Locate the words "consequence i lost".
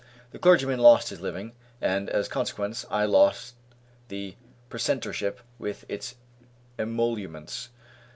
2.31-3.53